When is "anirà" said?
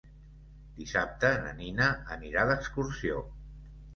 2.17-2.45